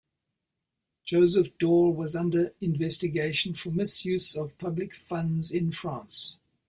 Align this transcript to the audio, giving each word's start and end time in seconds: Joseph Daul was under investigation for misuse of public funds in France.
Joseph 1.05 1.55
Daul 1.59 1.93
was 1.93 2.15
under 2.15 2.55
investigation 2.59 3.53
for 3.53 3.69
misuse 3.69 4.35
of 4.35 4.57
public 4.57 4.95
funds 4.95 5.51
in 5.51 5.71
France. 5.71 6.37